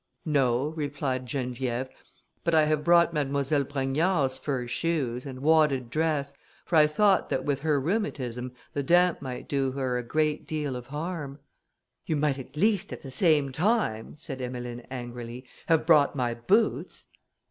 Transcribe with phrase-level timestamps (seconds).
[0.25, 1.87] "No," replied Geneviève,
[2.43, 6.33] "but I have brought Mademoiselle Brogniard's fur shoes, and wadded dress,
[6.65, 10.75] for I thought that with her rheumatism the damp might do her a great deal
[10.75, 11.37] of harm."
[12.07, 17.05] "You might at least, at the same time," said Emmeline, angrily, "have brought my boots."